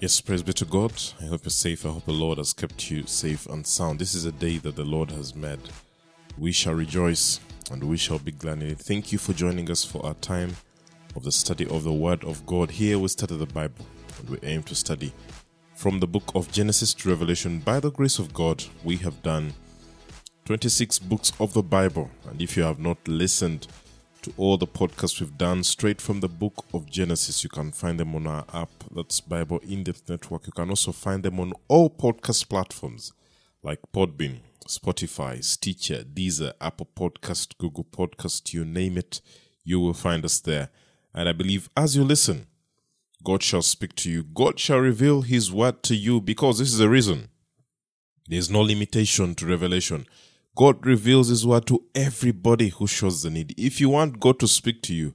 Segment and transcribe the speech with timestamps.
[0.00, 0.94] Yes, praise be to God.
[1.20, 1.84] I hope you're safe.
[1.84, 3.98] I hope the Lord has kept you safe and sound.
[3.98, 5.60] This is a day that the Lord has made.
[6.38, 7.38] We shall rejoice
[7.70, 8.78] and we shall be glad in it.
[8.78, 10.56] Thank you for joining us for our time
[11.16, 12.70] of the study of the Word of God.
[12.70, 13.84] Here we study the Bible
[14.18, 15.12] and we aim to study
[15.74, 17.58] from the book of Genesis to Revelation.
[17.58, 19.52] By the grace of God, we have done
[20.46, 22.10] 26 books of the Bible.
[22.30, 23.66] And if you have not listened
[24.22, 27.42] to all the podcasts we've done straight from the book of Genesis.
[27.42, 30.46] You can find them on our app, that's Bible In Depth Network.
[30.46, 33.12] You can also find them on all podcast platforms
[33.62, 39.22] like Podbean, Spotify, Stitcher, Deezer, Apple Podcast, Google Podcast, you name it,
[39.64, 40.68] you will find us there.
[41.14, 42.46] And I believe as you listen,
[43.24, 44.22] God shall speak to you.
[44.22, 47.28] God shall reveal His word to you because this is the reason.
[48.28, 50.06] There's no limitation to revelation.
[50.56, 53.54] God reveals His word to everybody who shows the need.
[53.56, 55.14] If you want God to speak to you,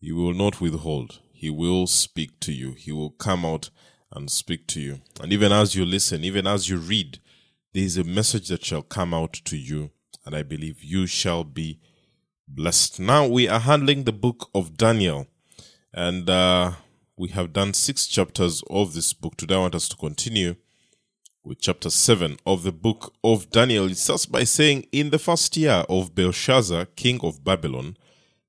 [0.00, 1.20] He will not withhold.
[1.32, 2.72] He will speak to you.
[2.72, 3.70] He will come out
[4.12, 5.00] and speak to you.
[5.20, 7.18] And even as you listen, even as you read,
[7.72, 9.90] there is a message that shall come out to you.
[10.24, 11.80] And I believe you shall be
[12.46, 13.00] blessed.
[13.00, 15.28] Now we are handling the book of Daniel.
[15.94, 16.72] And uh,
[17.16, 19.36] we have done six chapters of this book.
[19.36, 20.56] Today I want us to continue
[21.50, 23.90] with chapter 7 of the book of Daniel.
[23.90, 27.96] It starts by saying, In the first year of Belshazzar, king of Babylon,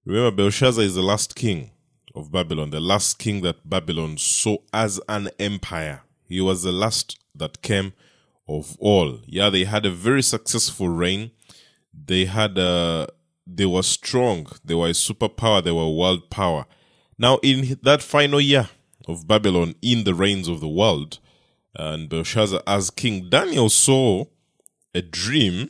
[0.05, 1.71] remember Belshazzar is the last king
[2.13, 6.03] of Babylon, the last king that Babylon saw as an empire.
[6.27, 7.93] He was the last that came
[8.47, 9.17] of all.
[9.25, 11.31] Yeah, they had a very successful reign.
[11.91, 13.07] They had a,
[13.47, 14.45] they were strong.
[14.63, 15.63] They were a superpower.
[15.63, 16.67] They were world power.
[17.17, 18.69] Now, in that final year
[19.07, 21.17] of Babylon, in the reigns of the world,
[21.75, 24.25] and Belshazzar as king, Daniel saw
[24.93, 25.69] a dream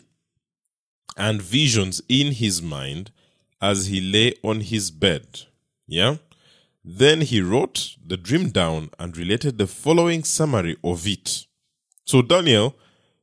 [1.18, 3.12] and visions in his mind
[3.62, 5.42] as he lay on his bed.
[5.88, 6.18] Yeah?
[6.84, 11.46] Then he wrote the dream down and related the following summary of it.
[12.06, 12.76] So Daniel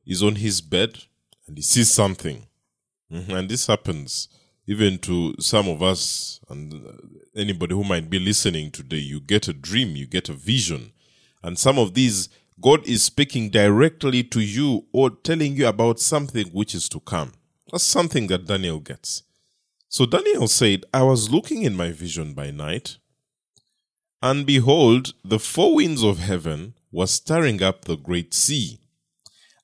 [0.05, 1.03] is on his bed
[1.47, 2.47] and he sees something.
[3.11, 3.29] Mhm.
[3.37, 4.29] And this happens
[4.67, 6.91] even to some of us and uh,
[7.35, 8.97] anybody who might be listening today.
[8.99, 10.91] You get a dream, you get a vision.
[11.41, 12.29] And some of these
[12.61, 17.33] God is speaking directly to you or telling you about something which is to come.
[17.71, 19.23] That's something that Daniel gets.
[19.87, 22.97] So Daniel said, I was looking in my vision by night,
[24.21, 28.79] and behold, the four winds of heaven were stirring up the great sea,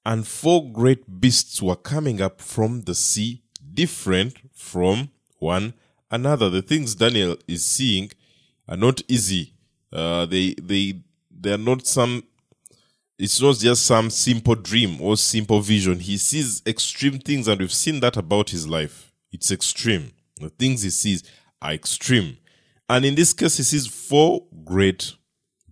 [0.05, 3.41] and four great beasts were coming up from the sea,
[3.73, 5.73] different from one
[6.09, 6.49] another.
[6.49, 8.11] The things Daniel is seeing
[8.67, 9.53] are not easy.
[9.91, 12.23] Uh, they they they are not some
[13.17, 15.99] it's not just some simple dream or simple vision.
[15.99, 19.11] He sees extreme things, and we've seen that about his life.
[19.31, 20.11] It's extreme.
[20.39, 21.23] The things he sees
[21.61, 22.37] are extreme.
[22.89, 25.13] And in this case, he sees four great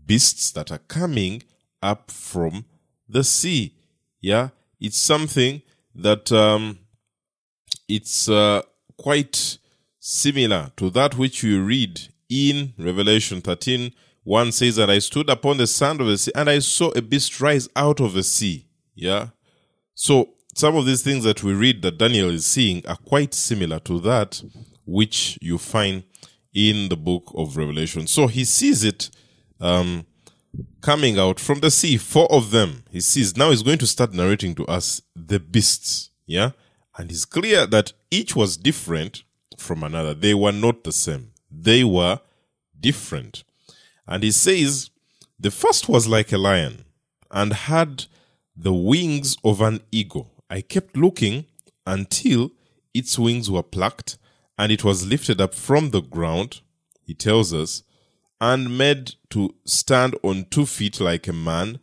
[0.05, 1.43] beasts that are coming
[1.81, 2.65] up from
[3.07, 3.75] the sea.
[4.21, 4.49] Yeah,
[4.79, 5.61] it's something
[5.95, 6.79] that um,
[7.87, 8.61] it's uh,
[8.97, 9.57] quite
[9.99, 13.93] similar to that which you read in Revelation 13
[14.23, 17.01] one says, And I stood upon the sand of the sea, and I saw a
[17.01, 18.67] beast rise out of the sea.
[18.95, 19.27] Yeah.
[19.95, 23.79] So some of these things that we read that Daniel is seeing are quite similar
[23.79, 24.41] to that
[24.85, 26.03] which you find
[26.53, 28.07] in the book of Revelation.
[28.07, 29.09] So he sees it
[29.59, 30.05] um,
[30.81, 32.83] coming out from the sea, four of them.
[32.91, 33.35] He sees.
[33.35, 36.11] Now he's going to start narrating to us the beasts.
[36.25, 36.51] Yeah.
[36.97, 39.23] And it's clear that each was different
[39.57, 40.13] from another.
[40.13, 41.31] They were not the same.
[41.49, 42.19] They were
[42.79, 43.43] different.
[44.07, 44.89] And he says,
[45.39, 46.85] the first was like a lion
[47.31, 48.05] and had
[48.55, 50.31] the wings of an eagle.
[50.49, 51.45] I kept looking
[51.85, 52.51] until
[52.93, 54.17] its wings were plucked
[54.57, 56.61] and it was lifted up from the ground,
[57.05, 57.83] he tells us,
[58.39, 61.79] and made to stand on two feet like a man,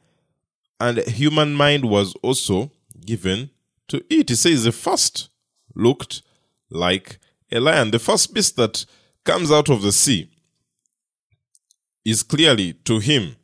[0.78, 2.70] and human mind was also
[3.04, 3.50] given
[3.88, 4.28] to it.
[4.28, 5.30] He says the first
[5.74, 6.22] looked
[6.70, 7.18] like
[7.50, 8.86] a lion, the first beast that
[9.24, 10.29] comes out of the sea
[12.04, 13.36] is clearly to him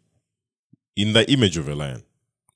[0.97, 2.03] in the image of a lion.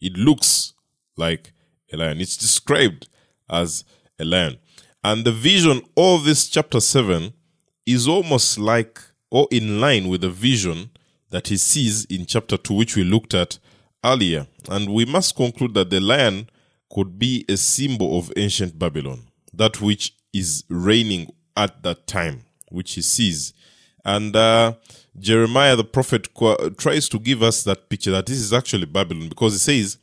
[0.00, 0.72] It looks
[1.16, 1.52] like
[1.92, 2.20] a lion.
[2.20, 3.08] It's described
[3.48, 3.84] as
[4.18, 4.58] a lion.
[5.04, 7.32] And the vision of this chapter 7
[7.86, 9.00] is almost like
[9.30, 10.90] or in line with the vision
[11.30, 13.58] that he sees in chapter 2, which we looked at
[14.04, 14.46] earlier.
[14.68, 16.48] And we must conclude that the lion
[16.92, 22.94] could be a symbol of ancient Babylon, that which is reigning at that time, which
[22.94, 23.52] he sees.
[24.04, 24.74] And uh,
[25.18, 26.28] Jeremiah the prophet
[26.78, 29.98] tries to give us that picture that this is actually Babylon because he says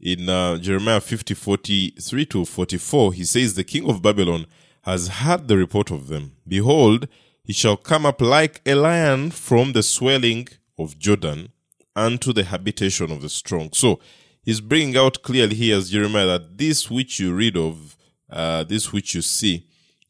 [0.00, 4.46] in uh, Jeremiah 50 43 to 44, he says, The king of Babylon
[4.82, 6.32] has heard the report of them.
[6.46, 7.08] Behold,
[7.42, 10.48] he shall come up like a lion from the swelling
[10.78, 11.50] of Jordan,
[11.94, 13.70] unto the habitation of the strong.
[13.72, 14.00] So
[14.42, 17.96] he's bringing out clearly here as Jeremiah that this which you read of,
[18.28, 19.66] uh, this which you see,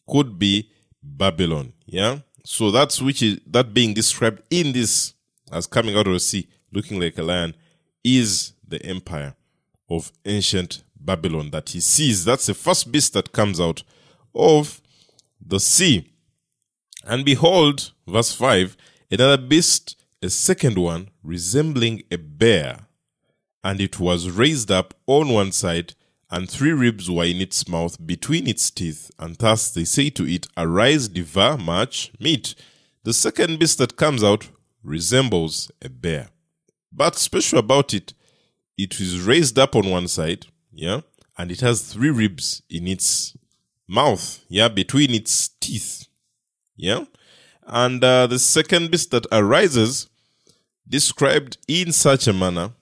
[0.08, 0.70] could be
[1.02, 1.72] Babylon.
[1.86, 2.18] Yeah.
[2.48, 5.14] So that's which is that being described in this
[5.50, 7.56] as coming out of the sea, looking like a lion,
[8.04, 9.34] is the empire
[9.90, 12.24] of ancient Babylon that he sees.
[12.24, 13.82] That's the first beast that comes out
[14.32, 14.80] of
[15.44, 16.12] the sea.
[17.04, 18.76] And behold, verse 5
[19.10, 22.86] another beast, a second one, resembling a bear,
[23.64, 25.94] and it was raised up on one side,
[26.30, 30.26] and three ribs were in its mouth between its teeth, and thus they say to
[30.26, 32.54] it, Arise, devour much meat.
[33.04, 34.50] The second beast that comes out
[34.82, 36.28] resembles a bear.
[36.92, 38.12] But special about it,
[38.76, 41.02] it is raised up on one side, yeah,
[41.38, 43.36] and it has three ribs in its
[43.86, 46.08] mouth, yeah, between its teeth,
[46.76, 47.04] yeah.
[47.66, 50.08] And uh, the second beast that arises,
[50.88, 52.72] described in such a manner,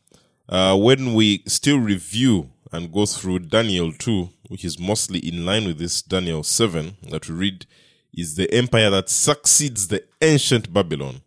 [0.48, 5.64] uh, when we still review and go through Daniel 2, which is mostly in line
[5.64, 7.66] with this Daniel 7 that we read,
[8.12, 11.20] is the empire that succeeds the ancient Babylon.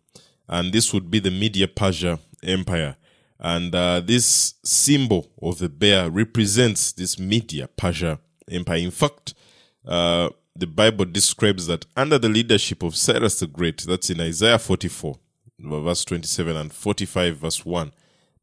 [0.46, 2.96] And this would be the Media Persia Empire.
[3.40, 8.18] And uh, this symbol of the bear represents this Media Persia
[8.50, 8.80] Empire.
[8.80, 9.32] In fact,
[9.86, 14.58] uh, the Bible describes that under the leadership of Cyrus the Great, that's in Isaiah
[14.58, 15.18] 44,
[15.60, 17.90] verse 27, and 45, verse 1,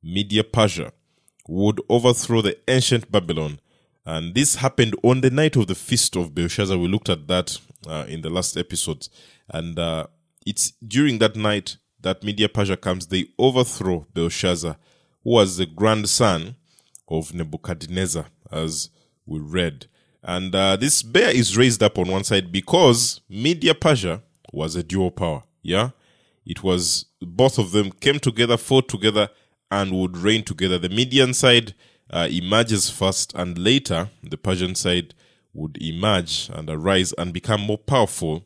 [0.01, 0.91] Media Persia
[1.47, 3.59] would overthrow the ancient Babylon.
[4.05, 6.77] And this happened on the night of the feast of Belshazzar.
[6.77, 7.57] We looked at that
[7.87, 9.09] uh, in the last episodes.
[9.49, 10.07] And uh,
[10.45, 14.77] it's during that night that Media Persia comes, they overthrow Belshazzar,
[15.23, 16.55] who was the grandson
[17.07, 18.89] of Nebuchadnezzar, as
[19.25, 19.87] we read.
[20.23, 24.21] And uh, this bear is raised up on one side because Media Persia
[24.51, 25.43] was a dual power.
[25.61, 25.91] Yeah.
[26.45, 29.29] It was both of them came together, fought together,
[29.71, 30.77] and would reign together.
[30.77, 31.73] The Median side
[32.09, 35.13] uh, emerges first, and later the Persian side
[35.53, 38.45] would emerge and arise and become more powerful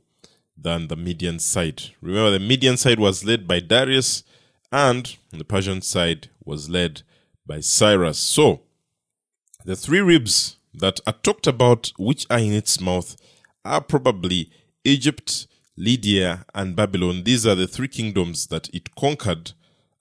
[0.57, 1.83] than the Median side.
[2.01, 4.23] Remember, the Median side was led by Darius,
[4.71, 7.01] and the Persian side was led
[7.45, 8.19] by Cyrus.
[8.19, 8.61] So,
[9.65, 13.15] the three ribs that are talked about, which are in its mouth,
[13.65, 14.51] are probably
[14.83, 17.23] Egypt, Lydia, and Babylon.
[17.23, 19.53] These are the three kingdoms that it conquered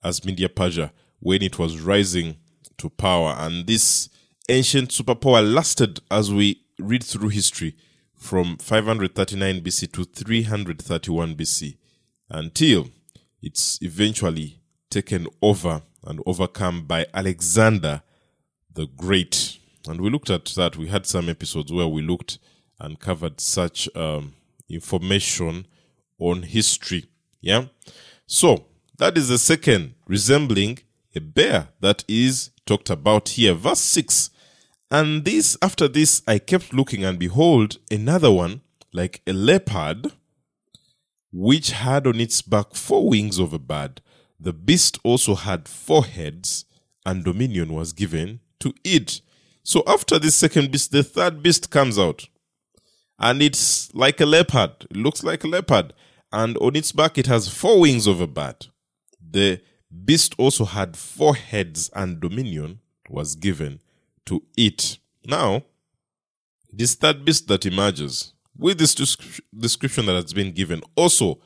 [0.03, 2.37] as Media Persia when it was rising
[2.77, 3.35] to power.
[3.37, 4.09] And this
[4.47, 7.75] ancient superpower lasted as we read through history
[8.15, 11.77] from 539 BC to 331 BC
[12.29, 12.89] until
[13.41, 18.01] it's eventually taken over and overcome by Alexander
[18.73, 19.57] the Great.
[19.87, 20.77] And we looked at that.
[20.77, 22.39] We had some episodes where we looked
[22.79, 24.33] and covered such um,
[24.69, 25.65] information
[26.17, 27.05] on history.
[27.41, 27.65] Yeah.
[28.25, 28.65] So
[28.97, 30.79] that is the second, resembling
[31.15, 33.53] a bear that is talked about here.
[33.53, 34.29] Verse 6
[34.91, 38.61] and this, after this, I kept looking, and behold, another one,
[38.91, 40.11] like a leopard,
[41.31, 44.01] which had on its back four wings of a bird.
[44.39, 46.65] The beast also had four heads,
[47.05, 49.21] and dominion was given to it.
[49.61, 52.27] So after this second beast, the third beast comes out.
[53.19, 54.87] And it's like a leopard.
[54.89, 55.93] It looks like a leopard.
[56.31, 58.67] And on its back, it has four wings of a bird.
[59.21, 59.61] The
[60.05, 62.79] beast also had four heads, and dominion
[63.09, 63.79] was given
[64.25, 64.99] to it.
[65.25, 65.63] Now,
[66.71, 68.93] this third beast that emerges with this
[69.57, 71.39] description that has been given, also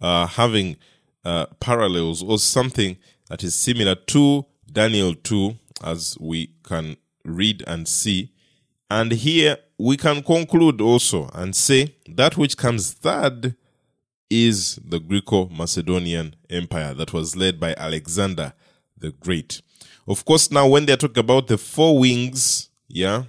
[0.00, 0.76] uh, having
[1.24, 2.96] uh, parallels or something
[3.28, 8.32] that is similar to Daniel 2, as we can read and see.
[8.90, 13.54] And here we can conclude also and say that which comes third
[14.30, 18.52] is the Greco Macedonian Empire that was led by Alexander
[18.96, 19.60] the Great.
[20.06, 23.24] Of course, now when they're talking about the four wings, yeah,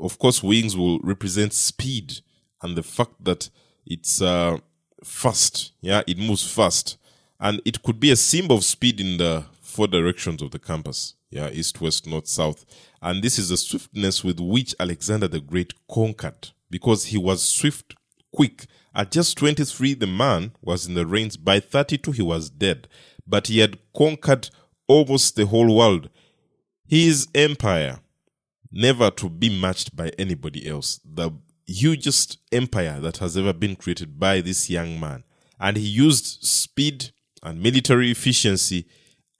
[0.00, 2.20] of course, wings will represent speed
[2.62, 3.50] and the fact that
[3.86, 4.58] it's uh,
[5.02, 6.98] fast, yeah, it moves fast.
[7.40, 11.14] And it could be a symbol of speed in the four directions of the compass,
[11.30, 12.64] yeah, east, west, north, south.
[13.02, 17.94] And this is the swiftness with which Alexander the Great conquered because he was swift,
[18.32, 18.66] quick.
[18.94, 21.36] At just 23, the man was in the reins.
[21.36, 22.88] By 32, he was dead.
[23.26, 24.50] But he had conquered
[24.86, 26.10] almost the whole world.
[26.86, 28.00] His empire,
[28.70, 31.00] never to be matched by anybody else.
[31.04, 31.32] The
[31.66, 35.24] hugest empire that has ever been created by this young man.
[35.58, 37.10] And he used speed
[37.42, 38.86] and military efficiency,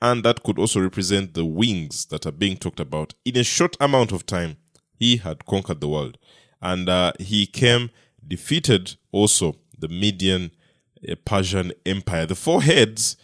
[0.01, 3.15] and that could also represent the wings that are being talked about.
[3.25, 4.57] In a short amount of time,
[4.99, 6.19] he had conquered the world.
[6.61, 7.91] And uh, he came,
[8.27, 10.51] defeated also the Median
[11.09, 12.27] uh, Persian Empire.
[12.27, 13.17] The four heads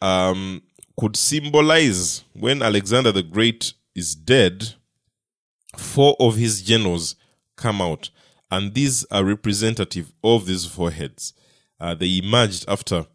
[0.00, 0.62] um,
[0.98, 4.74] could symbolize when Alexander the Great is dead,
[5.76, 7.16] four of his generals
[7.56, 8.10] come out,
[8.50, 11.32] and these are representative of these four heads.
[11.80, 13.06] Uh, they emerged after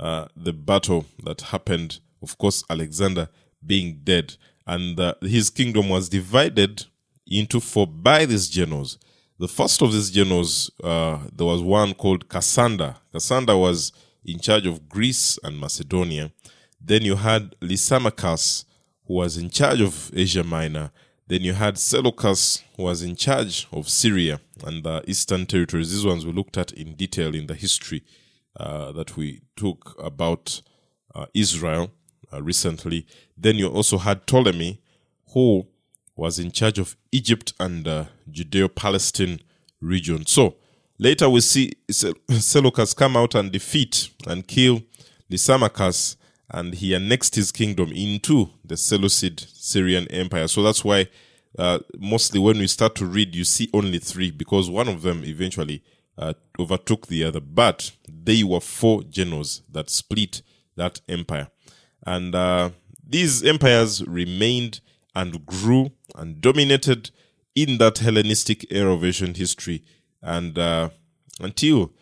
[0.00, 3.28] uh, the battle that happened, of course, Alexander
[3.64, 6.86] being dead, and uh, his kingdom was divided
[7.26, 8.98] into four by these generals.
[9.38, 12.96] The first of these generals, uh, there was one called Cassander.
[13.12, 13.92] Cassander was
[14.24, 16.32] in charge of Greece and Macedonia.
[16.80, 18.64] Then you had Lysimachus,
[19.06, 20.90] who was in charge of Asia Minor.
[21.28, 25.92] Then you had Seleucus, who was in charge of Syria and the eastern territories.
[25.92, 28.04] These ones we looked at in detail in the history
[28.58, 30.62] uh, that we took about
[31.14, 31.90] uh, Israel
[32.32, 33.06] uh, recently.
[33.36, 34.80] Then you also had Ptolemy,
[35.34, 35.66] who
[36.16, 39.40] was in charge of Egypt and the Judeo Palestine
[39.80, 40.26] region.
[40.26, 40.56] So
[40.98, 44.82] later we see Seleucus come out and defeat and kill
[45.28, 46.16] the Lysimachus,
[46.50, 50.48] and he annexed his kingdom into the Seleucid Syrian Empire.
[50.48, 51.08] So that's why
[51.58, 55.24] uh, mostly when we start to read, you see only three because one of them
[55.24, 55.82] eventually
[56.16, 57.40] uh, overtook the other.
[57.40, 60.42] But they were four generals that split
[60.76, 61.48] that empire.
[62.06, 62.70] And uh,
[63.04, 64.80] these empires remained
[65.16, 67.10] and grew and dominated
[67.54, 69.82] in that Hellenistic era of ancient history.
[70.22, 70.90] And uh,
[71.40, 71.92] until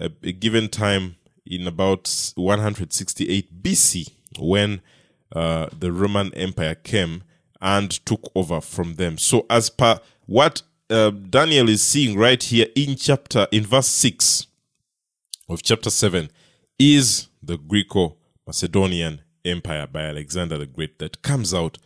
[0.00, 1.14] a, a, given time
[1.46, 4.80] in about 168 BC, when
[5.34, 7.22] uh, the Roman Empire came
[7.60, 9.18] and took over from them.
[9.18, 14.48] So, as per what uh, Daniel is seeing right here in chapter, in verse 6
[15.48, 16.28] of chapter 7,
[16.78, 18.16] is the Greco
[18.46, 21.78] Macedonian Empire by Alexander the Great that comes out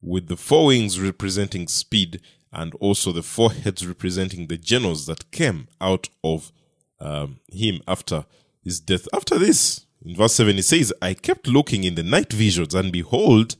[0.00, 2.20] with the four wings representing speed
[2.52, 6.52] and also the four heads representing the generals that came out of
[7.00, 8.24] um, him after
[8.62, 9.06] his death.
[9.12, 12.92] After this, in verse 7, he says, I kept looking in the night visions, and
[12.92, 13.56] behold,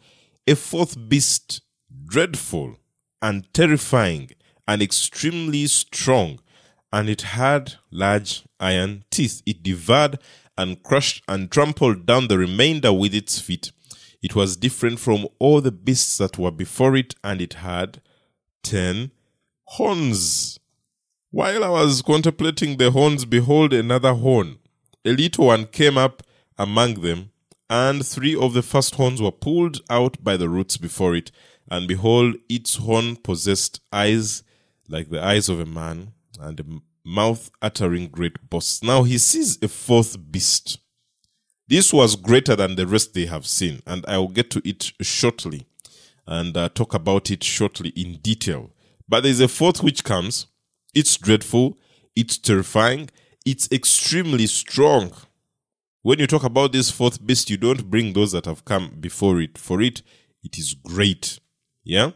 [0.47, 1.61] a fourth beast,
[2.07, 2.79] dreadful
[3.21, 4.31] and terrifying
[4.67, 6.39] and extremely strong,
[6.93, 9.43] and it had large iron teeth.
[9.45, 10.19] It devoured
[10.57, 13.73] and crushed and trampled down the remainder with its feet.
[14.23, 18.03] It was different from all the beasts that were before it, and it had
[18.63, 19.13] ten
[19.65, 20.59] horns.
[21.31, 24.59] While I was contemplating the horns, behold, another horn.
[25.05, 26.23] A little one came up
[26.57, 27.31] among them,
[27.71, 31.31] and three of the first horns were pulled out by the roots before it.
[31.71, 34.43] And behold, its horn possessed eyes
[34.89, 36.65] like the eyes of a man, and a
[37.05, 38.83] mouth uttering great boasts.
[38.83, 40.79] Now he sees a fourth beast
[41.69, 44.93] this was greater than the rest they have seen, and I will get to it
[45.03, 45.67] shortly
[46.27, 48.71] and uh, talk about it shortly in detail.
[49.09, 50.47] But there's a fourth which comes.
[50.95, 51.79] It's dreadful,
[52.17, 53.11] it's terrifying,
[53.47, 55.13] it's extremely strong.
[56.03, 59.41] When you talk about this fourth beast, you don't bring those that have come before
[59.41, 59.59] it.
[59.59, 60.03] For it,
[60.43, 61.39] it is great.
[61.85, 62.13] Yeah?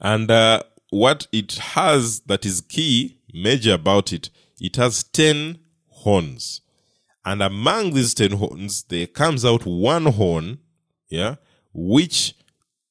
[0.00, 4.30] And uh, what it has that is key, major about it,
[4.60, 6.60] it has 10 horns.
[7.26, 10.60] And among these 10 horns, there comes out one horn,
[11.08, 11.34] yeah,
[11.74, 12.34] which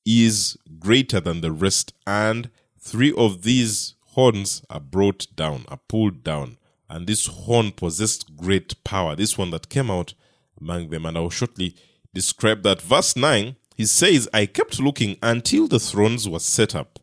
[0.05, 1.93] is greater than the rest.
[2.05, 6.57] And three of these horns are brought down, are pulled down.
[6.89, 9.15] And this horn possessed great power.
[9.15, 10.13] This one that came out
[10.59, 11.05] among them.
[11.05, 11.73] And I will shortly
[12.13, 12.81] describe that.
[12.81, 16.99] Verse 9, he says, I kept looking until the thrones were set up,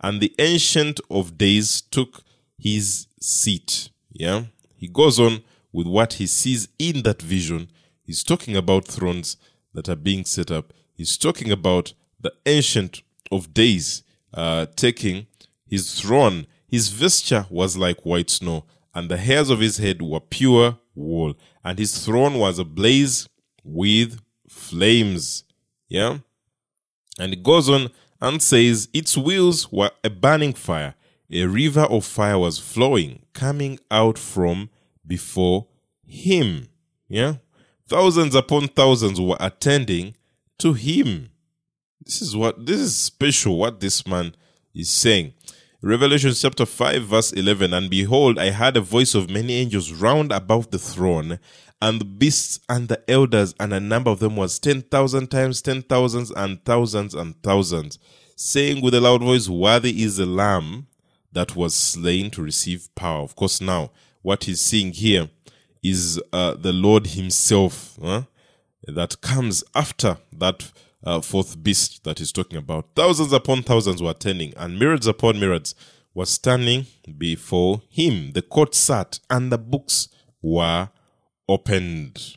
[0.00, 2.22] and the Ancient of Days took
[2.58, 3.90] his seat.
[4.12, 4.44] Yeah.
[4.76, 5.42] He goes on
[5.76, 7.68] with what he sees in that vision.
[8.02, 9.36] He's talking about thrones
[9.74, 10.72] that are being set up.
[10.94, 14.02] He's talking about the Ancient of Days
[14.32, 15.26] uh, taking
[15.66, 16.46] his throne.
[16.66, 18.64] His vesture was like white snow,
[18.94, 23.28] and the hairs of his head were pure wool, and his throne was ablaze
[23.62, 24.18] with
[24.48, 25.44] flames.
[25.90, 26.20] Yeah?
[27.18, 27.90] And it goes on
[28.22, 30.94] and says, Its wheels were a burning fire.
[31.30, 34.70] A river of fire was flowing, coming out from
[35.06, 35.66] before
[36.06, 36.68] him.
[37.08, 37.34] Yeah?
[37.88, 40.16] Thousands upon thousands were attending
[40.58, 41.30] to him.
[42.04, 44.34] This is what this is special what this man
[44.74, 45.34] is saying.
[45.82, 50.32] Revelation chapter 5, verse 11 And behold, I heard a voice of many angels round
[50.32, 51.38] about the throne,
[51.80, 55.82] and the beasts and the elders, and a number of them was 10,000 times ten
[55.82, 57.98] thousands and thousands and thousands,
[58.34, 60.86] saying with a loud voice, Worthy is the Lamb
[61.32, 63.22] that was slain to receive power.
[63.22, 63.90] Of course, now
[64.26, 65.30] what he's seeing here
[65.84, 68.22] is uh, the Lord Himself huh?
[68.88, 70.72] that comes after that
[71.04, 72.88] uh, fourth beast that he's talking about.
[72.96, 75.76] Thousands upon thousands were attending, and myriads upon myriads
[76.12, 78.32] were standing before him.
[78.32, 80.08] The court sat, and the books
[80.42, 80.88] were
[81.48, 82.36] opened.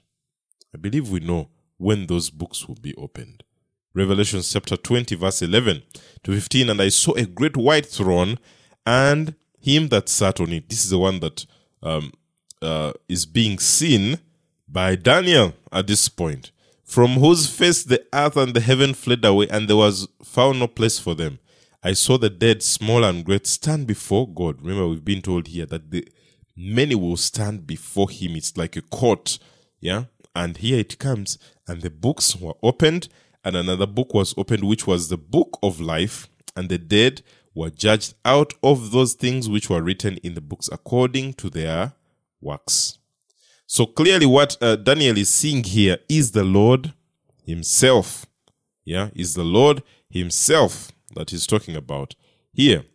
[0.76, 3.44] I believe we know when those books will be opened.
[3.96, 5.82] Revelation chapter 20, verse 11
[6.24, 6.70] to 15.
[6.70, 8.38] And I saw a great white throne
[8.86, 10.70] and him that sat on it.
[10.70, 11.48] This is the one that
[11.82, 12.12] um,
[12.62, 14.20] uh, is being seen
[14.68, 16.52] by Daniel at this point,
[16.84, 20.68] from whose face the earth and the heaven fled away, and there was found no
[20.68, 21.40] place for them.
[21.82, 24.62] I saw the dead, small and great, stand before God.
[24.62, 26.08] Remember, we've been told here that the
[26.56, 28.36] many will stand before Him.
[28.36, 29.40] It's like a court,
[29.80, 30.06] yeah.
[30.36, 33.08] And here it comes, and the books were opened,
[33.44, 37.22] and another book was opened, which was the book of life, and the dead
[37.54, 41.94] were judged out of those things which were written in the books according to their
[42.42, 42.98] works.
[43.66, 46.94] So clearly, what uh, Daniel is seeing here is the Lord
[47.46, 48.26] Himself.
[48.86, 52.16] Yeah, is the Lord Himself that he's talking about
[52.54, 52.86] here.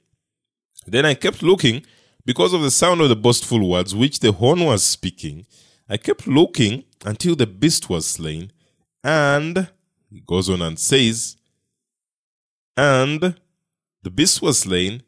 [0.87, 1.85] Then I kept looking
[2.25, 5.47] because of the sound of the boastful words which the horn was speaking.
[5.89, 8.51] I kept looking until the beast was slain,
[9.03, 9.69] and
[10.11, 11.37] he goes on and says,
[12.77, 13.37] and
[14.05, 15.03] the beast was slain,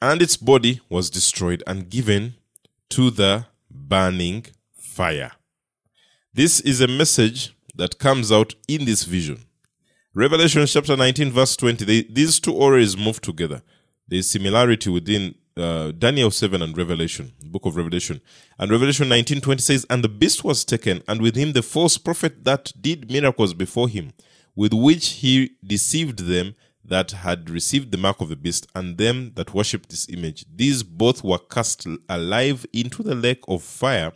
[0.00, 2.34] and its body was destroyed and given
[2.88, 5.32] to the burning fire.
[6.32, 9.38] This is a message that comes out in this vision.
[10.14, 13.62] Revelation chapter 19, verse 20, they, these two always move together.
[14.06, 18.20] There's similarity within uh, Daniel 7 and Revelation, book of Revelation.
[18.60, 21.98] And Revelation 19, 20 says, And the beast was taken, and with him the false
[21.98, 24.12] prophet that did miracles before him,
[24.54, 26.54] with which he deceived them
[26.88, 30.44] that had received the mark of the beast and them that worshipped this image.
[30.54, 34.12] These both were cast alive into the lake of fire,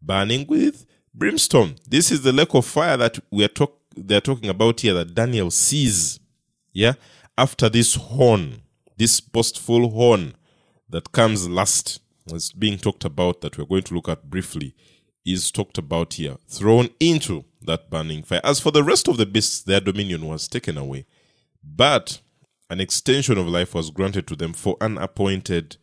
[0.00, 1.76] burning with brimstone.
[1.88, 5.14] This is the lake of fire that we are talk- they're talking about here that
[5.14, 6.20] Daniel sees.
[6.72, 6.94] Yeah,
[7.38, 8.62] after this horn,
[8.96, 10.34] this boastful horn
[10.88, 14.74] that comes last, is being talked about that we're going to look at briefly,
[15.24, 18.40] is talked about here, thrown into that burning fire.
[18.44, 21.06] As for the rest of the beasts, their dominion was taken away,
[21.64, 22.20] but
[22.70, 25.76] an extension of life was granted to them for an appointed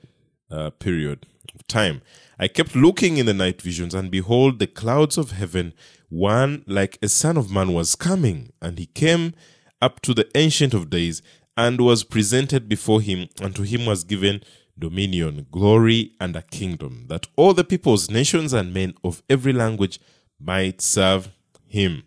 [0.50, 2.02] uh, period of time.
[2.40, 5.74] I kept looking in the night visions, and behold, the clouds of heaven,
[6.10, 9.34] one like a son of man was coming, and he came
[9.82, 11.22] up to the Ancient of Days,
[11.58, 14.42] and was presented before him, and to him was given
[14.80, 20.00] dominion, glory, and a kingdom, that all the peoples, nations, and men of every language
[20.40, 21.30] might serve
[21.68, 22.04] him.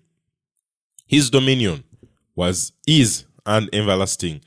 [1.07, 1.85] His dominion
[2.35, 4.41] was is an everlasting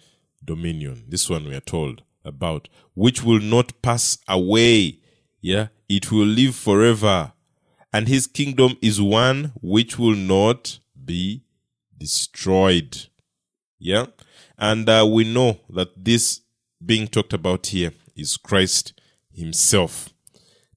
[0.44, 1.06] dominion.
[1.08, 5.00] This one we are told about, which will not pass away.
[5.42, 7.34] Yeah, it will live forever.
[7.94, 11.44] And his kingdom is one which will not be
[11.98, 13.06] destroyed.
[13.80, 14.08] Yeah,
[14.58, 16.42] and uh, we know that this
[16.84, 19.00] being talked about here is Christ
[19.32, 20.10] himself.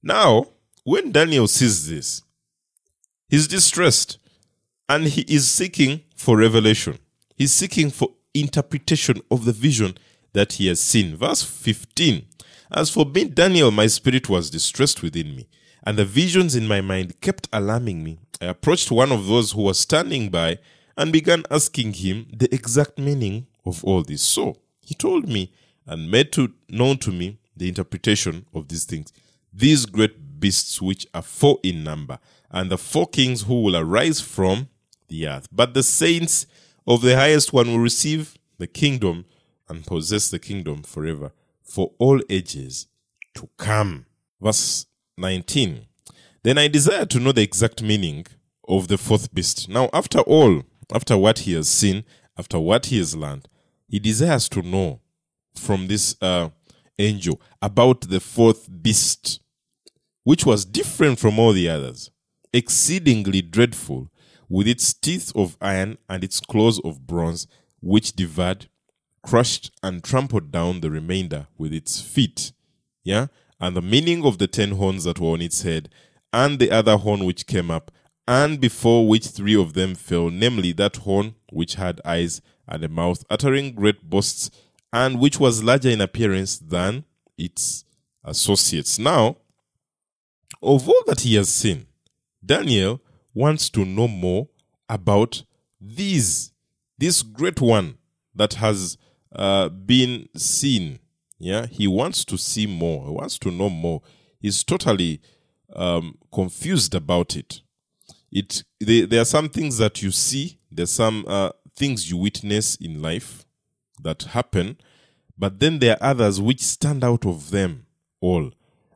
[0.03, 0.49] Now,
[0.85, 2.23] when Daniel sees this,
[3.29, 4.19] he's distressed
[4.89, 6.99] and he is seeking for revelation.
[7.41, 9.97] He's seeking for interpretation of the vision
[10.35, 11.17] that he has seen.
[11.17, 12.27] Verse 15
[12.71, 15.49] As for me, Daniel, my spirit was distressed within me,
[15.83, 18.19] and the visions in my mind kept alarming me.
[18.43, 20.59] I approached one of those who was standing by
[20.99, 24.21] and began asking him the exact meaning of all this.
[24.21, 25.51] So he told me
[25.87, 29.15] and made to, known to me the interpretation of these things.
[29.51, 32.19] These great beasts, which are four in number,
[32.51, 34.69] and the four kings who will arise from
[35.09, 35.49] the earth.
[35.51, 36.45] But the saints
[36.91, 39.25] of the highest one will receive the kingdom
[39.69, 41.31] and possess the kingdom forever
[41.63, 42.89] for all ages
[43.33, 44.07] to come.
[44.41, 45.87] Verse 19.
[46.43, 48.27] Then I desire to know the exact meaning
[48.67, 49.69] of the fourth beast.
[49.69, 52.03] Now, after all, after what he has seen,
[52.37, 53.47] after what he has learned,
[53.87, 54.99] he desires to know
[55.55, 56.49] from this uh,
[56.99, 59.41] angel about the fourth beast,
[60.25, 62.11] which was different from all the others,
[62.53, 64.10] exceedingly dreadful,
[64.51, 67.47] with its teeth of iron and its claws of bronze,
[67.81, 68.67] which devoured,
[69.23, 72.53] crushed, and trampled down the remainder with its feet.
[73.05, 73.29] Yeah?
[73.61, 75.89] And the meaning of the ten horns that were on its head,
[76.33, 77.93] and the other horn which came up,
[78.27, 82.89] and before which three of them fell, namely that horn which had eyes and a
[82.89, 84.51] mouth, uttering great boasts,
[84.93, 87.05] and which was larger in appearance than
[87.39, 87.85] its
[88.25, 88.99] associates.
[88.99, 89.37] Now,
[90.61, 91.87] of all that he has seen,
[92.45, 93.01] Daniel
[93.35, 94.49] wants to know more
[94.89, 95.45] about
[95.81, 96.53] these,
[96.99, 97.99] this great one
[98.35, 98.97] that has
[99.35, 100.99] uh, been seen.
[101.39, 103.07] Yeah, he wants to see more.
[103.07, 104.03] He wants to know more.
[104.41, 105.21] He's totally
[105.75, 107.63] um, confused about it.
[108.31, 110.59] It they, there are some things that you see.
[110.71, 113.45] There's some uh, things you witness in life
[114.03, 114.77] that happen,
[115.39, 117.87] but then there are others which stand out of them
[118.21, 118.53] all,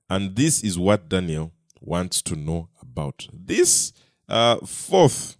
[0.08, 3.26] and this is what Daniel wants to know about.
[3.32, 3.92] This
[4.28, 5.36] uh, fourth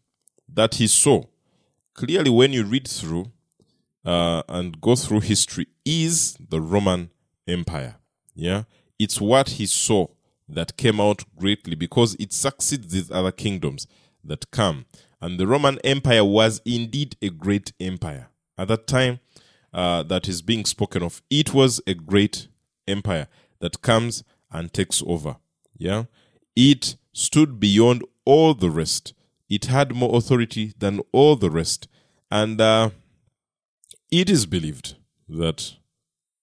[0.52, 1.24] that he saw,
[1.94, 3.30] clearly when you read through
[4.04, 7.10] uh, and go through history, is the Roman
[7.46, 7.96] Empire.
[8.34, 8.64] Yeah,
[8.98, 10.08] it's what he saw
[10.48, 13.86] that came out greatly because it succeeds these other kingdoms
[14.22, 14.86] that come.
[15.20, 18.28] And the Roman Empire was indeed a great empire.
[18.58, 19.20] At that time
[19.72, 22.48] uh, that is being spoken of, it was a great
[22.86, 23.28] empire
[23.60, 25.36] that comes and takes over.
[25.76, 26.04] Yeah.
[26.54, 29.14] It stood beyond all the rest.
[29.48, 31.88] It had more authority than all the rest.
[32.30, 32.90] And uh,
[34.10, 34.96] it is believed
[35.28, 35.74] that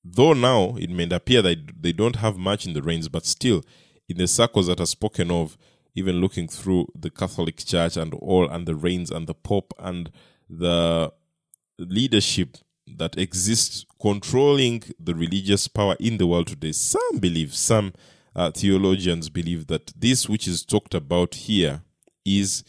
[0.03, 3.63] though now it may appear that they don't have much in the reins, but still
[4.07, 5.57] in the circles that are spoken of,
[5.95, 10.11] even looking through the Catholic Church and all, and the reigns and the Pope and
[10.49, 11.11] the
[11.77, 17.93] leadership that exists controlling the religious power in the world today, some believe, some
[18.35, 21.81] uh, theologians believe that this which is talked about here
[22.25, 22.63] is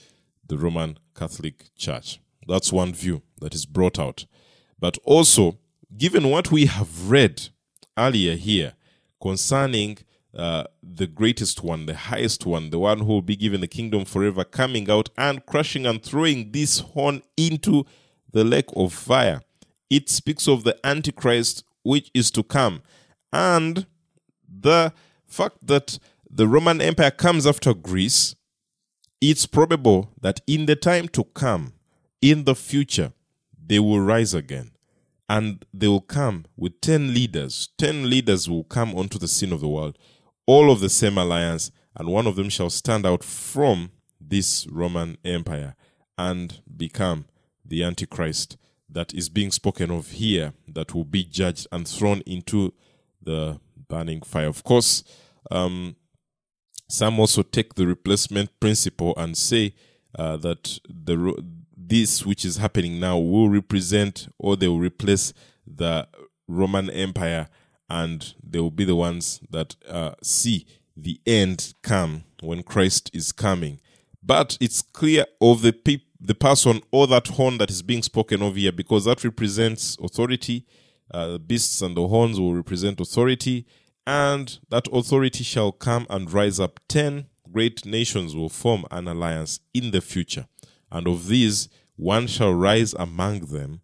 [0.46, 2.20] the Roman Catholic Church.
[2.46, 4.26] That's one view that is brought out.
[4.78, 5.58] But also,
[5.96, 7.48] given what we have read
[7.96, 8.74] earlier here
[9.20, 9.98] concerning
[10.36, 14.04] uh, the greatest one, the highest one, the one who will be given the kingdom
[14.04, 17.84] forever, coming out and crushing and throwing this horn into
[18.32, 19.42] the lake of fire.
[19.90, 22.82] It speaks of the Antichrist which is to come.
[23.32, 23.86] And
[24.48, 24.92] the
[25.32, 25.98] fact that
[26.30, 28.34] the Roman Empire comes after Greece,
[29.20, 31.74] it's probable that in the time to come,
[32.20, 33.12] in the future,
[33.64, 34.70] they will rise again.
[35.28, 37.70] And they will come with 10 leaders.
[37.78, 39.96] 10 leaders will come onto the scene of the world
[40.46, 43.90] all of the same alliance, and one of them shall stand out from
[44.20, 45.74] this Roman Empire
[46.18, 47.26] and become
[47.64, 48.56] the Antichrist
[48.88, 52.74] that is being spoken of here, that will be judged and thrown into
[53.22, 54.48] the burning fire.
[54.48, 55.04] Of course,
[55.50, 55.96] um,
[56.88, 59.74] some also take the replacement principle and say
[60.18, 61.34] uh, that the
[61.74, 65.32] this which is happening now will represent or they will replace
[65.66, 66.06] the
[66.48, 67.48] Roman Empire
[67.88, 73.32] and they will be the ones that uh, see the end come when Christ is
[73.32, 73.80] coming.
[74.22, 78.42] But it's clear of the pe- the person or that horn that is being spoken
[78.42, 80.64] of here because that represents authority.
[81.10, 83.66] Uh, the beasts and the horns will represent authority,
[84.06, 86.80] and that authority shall come and rise up.
[86.88, 90.46] Ten great nations will form an alliance in the future,
[90.90, 93.80] and of these one shall rise among them,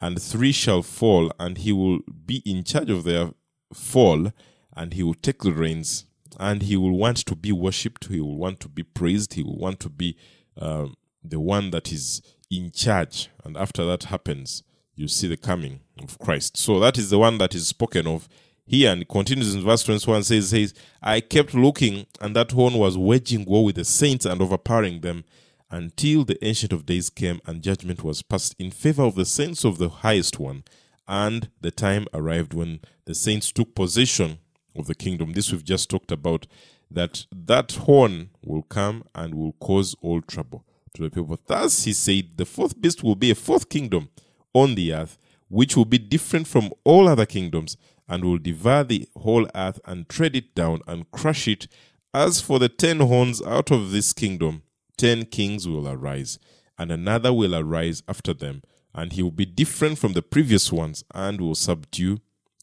[0.00, 3.30] and three shall fall, and he will be in charge of their
[3.74, 4.32] fall
[4.76, 6.04] and he will take the reins.
[6.38, 9.56] And he will want to be worshipped he will want to be praised he will
[9.56, 10.18] want to be
[10.60, 10.88] uh,
[11.24, 13.30] the one that is in charge.
[13.42, 14.62] And after that happens
[14.94, 16.58] you see the coming of christ.
[16.58, 18.28] So that is the one that is spoken of
[18.66, 22.98] here and continues in verse 21 says says i kept looking and that horn was
[22.98, 25.24] waging war with the saints and overpowering them
[25.70, 29.64] until the ancient of days came and judgment was passed in favor of the saints
[29.64, 30.62] of the highest one
[31.08, 34.38] and the time arrived when the saints took possession
[34.74, 35.32] of the kingdom.
[35.32, 36.46] This we've just talked about
[36.90, 41.38] that that horn will come and will cause all trouble to the people.
[41.46, 44.08] Thus he said, the fourth beast will be a fourth kingdom
[44.52, 47.76] on the earth, which will be different from all other kingdoms,
[48.08, 51.68] and will devour the whole earth and tread it down and crush it.
[52.14, 54.62] As for the ten horns out of this kingdom,
[54.96, 56.38] ten kings will arise,
[56.78, 58.62] and another will arise after them
[58.96, 62.18] and he will be different from the previous ones and will subdue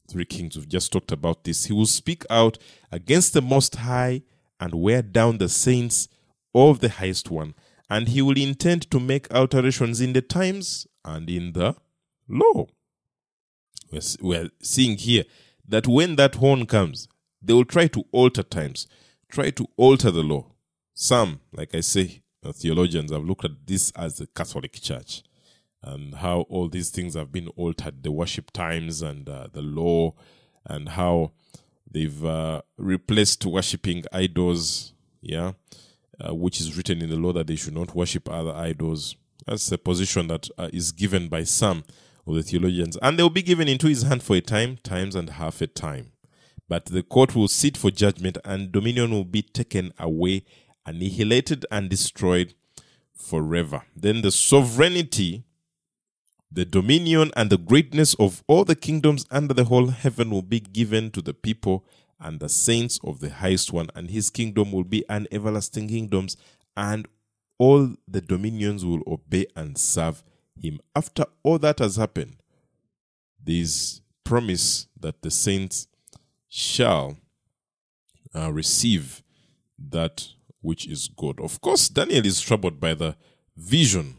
[0.09, 0.57] three kings.
[0.57, 1.65] We've just talked about this.
[1.65, 2.57] He will speak out
[2.91, 4.23] against the Most High
[4.59, 6.09] and wear down the saints
[6.55, 7.53] of the highest one.
[7.87, 11.75] And he will intend to make alterations in the times and in the
[12.27, 12.65] law.
[14.21, 15.23] We're seeing here
[15.67, 17.07] that when that horn comes,
[17.41, 18.87] they will try to alter times,
[19.29, 20.51] try to alter the law.
[20.93, 25.23] Some, like I say, the theologians have looked at this as the Catholic Church
[25.83, 30.13] and how all these things have been altered the worship times and uh, the law
[30.65, 31.31] and how
[31.89, 35.51] they've uh, replaced worshipping idols yeah
[36.25, 39.71] uh, which is written in the law that they should not worship other idols that's
[39.71, 41.83] a position that uh, is given by some
[42.25, 45.15] of the theologians and they will be given into his hand for a time times
[45.15, 46.11] and half a time.
[46.69, 50.43] But the court will sit for judgment and dominion will be taken away
[50.85, 52.53] annihilated and destroyed
[53.13, 53.83] forever.
[53.95, 55.43] Then the sovereignty
[56.53, 60.59] the dominion and the greatness of all the kingdoms under the whole heaven will be
[60.59, 61.83] given to the people
[62.19, 66.27] and the saints of the highest one, and his kingdom will be an everlasting kingdom,
[66.77, 67.07] and
[67.57, 70.23] all the dominions will obey and serve
[70.61, 70.79] him.
[70.95, 72.37] After all that has happened,
[73.43, 75.87] this promise that the saints
[76.47, 77.17] shall
[78.35, 79.21] uh, receive
[79.77, 80.27] that
[80.61, 81.39] which is good.
[81.41, 83.15] Of course, Daniel is troubled by the
[83.57, 84.15] vision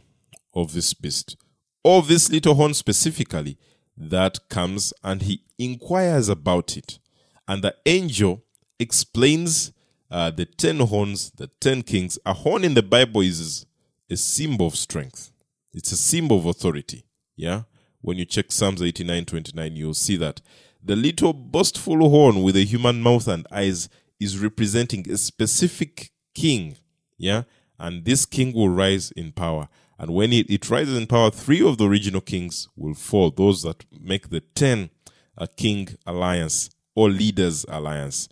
[0.53, 1.37] of this beast,
[1.85, 3.57] of this little horn specifically,
[3.97, 6.99] that comes and he inquires about it.
[7.47, 8.43] And the angel
[8.79, 9.73] explains
[10.11, 12.19] uh, the ten horns, the ten kings.
[12.27, 13.67] A horn in the Bible is
[14.11, 15.33] a symbol of strength,
[15.75, 17.05] it's a symbol of authority.
[17.37, 17.63] Yeah.
[18.01, 20.41] When you check Psalms 89 29, you'll see that
[20.83, 23.89] the little boastful horn with a human mouth and eyes
[24.21, 26.77] is representing a specific king.
[27.17, 27.45] Yeah.
[27.79, 29.69] And this king will rise in power.
[29.99, 33.63] And when it, it rises in power, three of the original kings will fall, those
[33.63, 34.91] that make the 10
[35.37, 38.29] a king alliance or leaders alliance.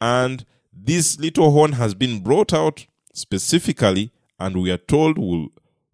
[0.00, 5.48] And this little horn has been brought out specifically, and we are told will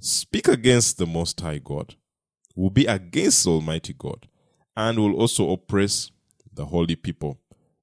[0.07, 1.97] speak against the Most High God,
[2.55, 4.29] will be against Almighty God,
[4.77, 6.11] and will also oppress
[6.53, 7.39] the holy people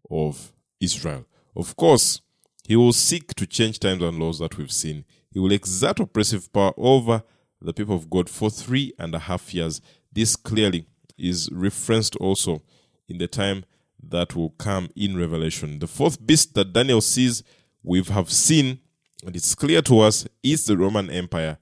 [0.10, 1.26] of Israel.
[1.56, 2.22] Of course,
[2.68, 5.06] he will seek to change times and laws that we've seen.
[5.32, 7.24] He will exert oppressive power over
[7.62, 9.82] the people of God for three and a half years.
[10.12, 10.86] This clearly
[11.18, 12.62] is referenced also
[13.08, 13.66] in the time
[14.02, 15.80] that will come in Revelation.
[15.80, 17.44] The fourth beast that Daniel sees,
[17.84, 18.80] we have seen,
[19.26, 21.58] and it's clear to us, is the Roman Empire,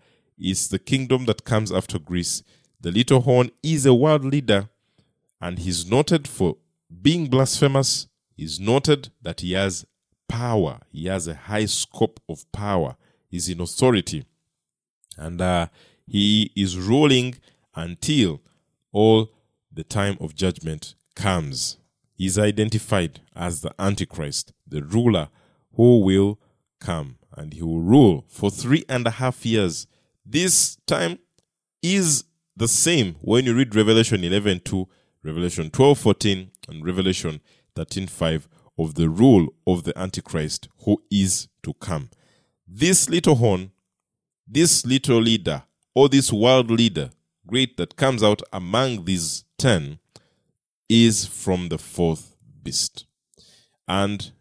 [0.50, 2.44] is the kingdom that comes after Greece.
[2.80, 4.70] The little horn is a world leader,
[5.40, 6.58] and he's noted for
[7.02, 8.08] being blasphemous.
[8.36, 9.86] He's noted that he has
[10.28, 10.80] power.
[10.92, 12.96] He has a high scope of power.
[13.30, 14.26] He's in authority.
[15.18, 15.68] And uh,
[16.08, 17.36] he is ruling
[17.76, 18.42] until
[18.92, 19.30] all
[19.72, 21.78] the time of judgment comes.
[22.14, 25.30] He is identified as the Antichrist, the ruler
[25.76, 26.40] who will
[26.80, 29.88] come and he will rule for three and a half years.
[30.26, 31.20] This time
[31.82, 34.88] is the same when you read Revelation 11 2,
[35.24, 37.42] Revelation 12 14, and Revelation
[37.76, 42.10] 13 5 of the rule of the Antichrist who is to come.
[42.68, 43.72] This little horn,
[44.48, 45.64] this little leader,
[45.96, 47.10] or this world leader,
[47.48, 50.00] great that comes out among these ten,
[50.88, 53.06] is from the fourth beast.
[53.88, 54.32] And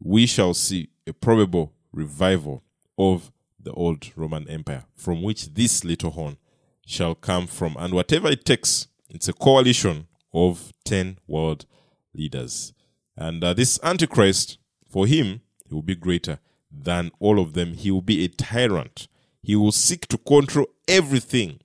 [0.00, 2.62] we shall see a probable revival
[2.98, 3.30] of
[3.66, 6.38] the old Roman Empire, from which this little horn
[6.86, 7.76] shall come from.
[7.78, 11.66] And whatever it takes, it's a coalition of 10 world
[12.14, 12.72] leaders.
[13.16, 16.38] And uh, this Antichrist, for him, he will be greater
[16.70, 17.74] than all of them.
[17.74, 19.08] He will be a tyrant.
[19.42, 21.58] He will seek to control everything,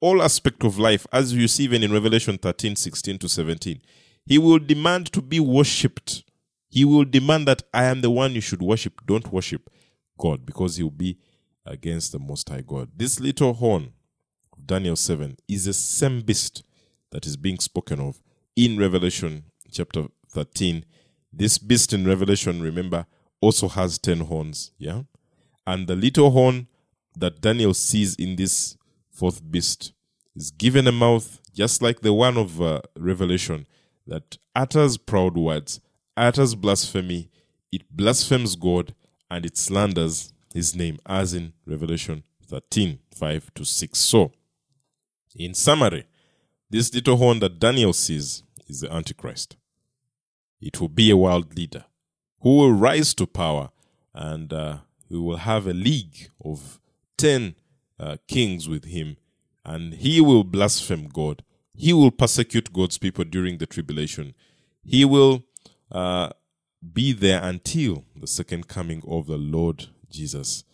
[0.00, 3.80] all aspect of life, as you see even in Revelation 13, 16 to 17.
[4.24, 6.22] He will demand to be worshipped.
[6.68, 9.00] He will demand that I am the one you should worship.
[9.04, 9.68] Don't worship
[10.16, 11.18] God because he will be
[11.66, 12.90] against the Most High God.
[12.96, 13.92] This little horn
[14.52, 16.64] of Daniel 7 is the same beast
[17.10, 18.20] that is being spoken of
[18.56, 20.84] in Revelation chapter 13.
[21.32, 23.06] This beast in Revelation, remember,
[23.40, 24.72] also has 10 horns.
[24.78, 25.02] Yeah.
[25.66, 26.66] And the little horn
[27.16, 28.76] that Daniel sees in this
[29.10, 29.92] fourth beast
[30.34, 33.66] is given a mouth just like the one of uh, Revelation
[34.06, 35.80] that utters proud words,
[36.16, 37.30] utters blasphemy,
[37.72, 38.94] it blasphemes God
[39.30, 43.98] and it slanders his name, as in Revelation 13 5 to 6.
[43.98, 44.32] So,
[45.36, 46.06] in summary,
[46.68, 49.56] this little horn that Daniel sees is the Antichrist.
[50.60, 51.84] It will be a world leader
[52.40, 53.70] who will rise to power
[54.14, 54.78] and uh,
[55.10, 56.80] will have a league of
[57.18, 57.54] 10
[57.98, 59.16] uh, kings with him,
[59.64, 61.42] and he will blaspheme God.
[61.74, 64.34] He will persecute God's people during the tribulation.
[64.82, 65.44] He will
[65.92, 66.30] uh,
[66.92, 70.64] be there until the second coming of the Lord Jesus.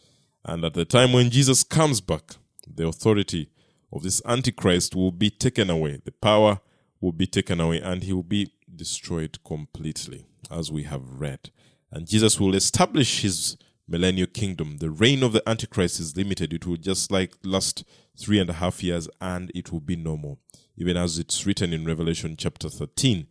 [0.44, 3.50] And at the time when Jesus comes back, the authority
[3.92, 6.00] of this Antichrist will be taken away.
[6.04, 6.60] The power
[7.00, 11.50] will be taken away, and he will be destroyed completely, as we have read.
[11.90, 13.56] And Jesus will establish his
[13.88, 14.78] millennial kingdom.
[14.78, 16.52] The reign of the Antichrist is limited.
[16.52, 17.84] It will just like last
[18.18, 20.38] three and a half years and it will be no more.
[20.76, 23.26] Even as it's written in Revelation chapter 13,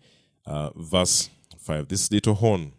[0.46, 1.88] uh, verse 5.
[1.88, 2.74] This little horn,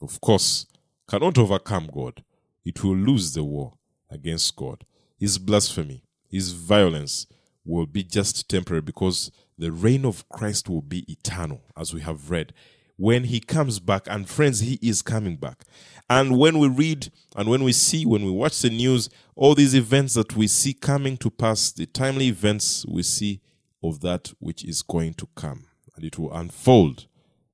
[0.00, 0.66] of course,
[1.08, 2.22] cannot overcome God.
[2.64, 3.74] It will lose the war
[4.10, 4.84] against God.
[5.18, 7.26] His blasphemy, his violence
[7.64, 12.30] will be just temporary because the reign of Christ will be eternal, as we have
[12.30, 12.52] read
[12.96, 14.06] when he comes back.
[14.08, 15.64] And friends, he is coming back.
[16.08, 19.74] And when we read and when we see, when we watch the news, all these
[19.74, 23.40] events that we see coming to pass, the timely events we see
[23.82, 27.06] of that which is going to come, and it will unfold.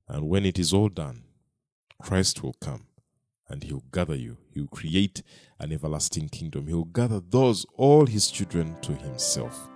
[0.07, 1.23] And when it is all done,
[2.01, 2.85] Christ will come
[3.49, 4.37] and he'll gather you.
[4.53, 5.23] He'll create
[5.59, 6.67] an everlasting kingdom.
[6.67, 9.69] He'll gather those, all his children, to himself.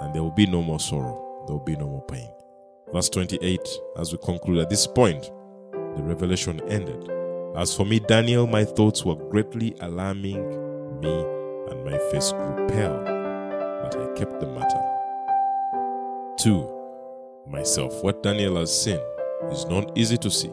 [0.00, 2.30] And there will be no more sorrow, there will be no more pain.
[2.92, 3.60] Verse 28,
[3.98, 5.30] as we conclude at this point,
[5.96, 7.08] the revelation ended
[7.56, 11.24] As for me, Daniel, my thoughts were greatly alarming me,
[11.70, 12.98] and my face grew pale,
[13.82, 14.80] but I kept the matter.
[16.38, 17.46] 2.
[17.46, 19.00] Myself, what Daniel has seen
[19.50, 20.48] is not easy to see.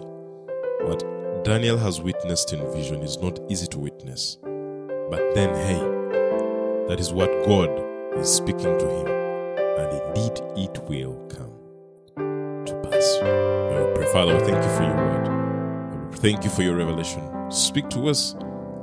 [0.81, 4.37] What Daniel has witnessed in vision is not easy to witness.
[5.09, 5.79] But then, hey,
[6.87, 7.69] that is what God
[8.17, 13.19] is speaking to him, and indeed it will come to pass.
[13.21, 16.15] I will pray, Father, thank you for your word.
[16.15, 17.51] Thank you for your revelation.
[17.51, 18.35] Speak to us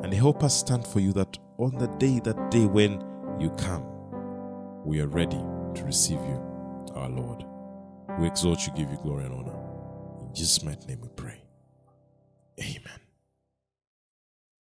[0.03, 3.03] and help us stand for you that on the day, that day when
[3.41, 3.85] you come,
[4.85, 5.37] we are ready
[5.75, 7.45] to receive you, our Lord.
[8.19, 9.59] We exalt you, give you glory and honor.
[10.21, 11.24] In Jesus' mighty name we pray.
[12.61, 13.04] Amen.